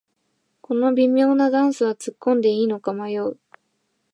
[0.61, 3.37] この微妙なダンスはつっこんでいいのか迷う